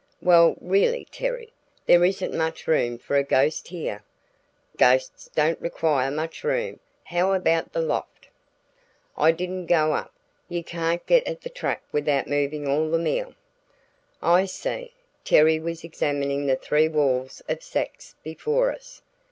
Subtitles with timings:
[0.19, 1.53] "Well, really, Terry;
[1.85, 4.01] there isn't much room for a ghost here."
[4.75, 8.27] "Ghosts don't require much room; how about the loft?"
[9.15, 10.11] "I didn't go up
[10.49, 13.35] you can't get at the trap without moving all the meal."
[14.23, 14.93] "I see!"
[15.23, 19.03] Terry was examining the three walls of sacks before us.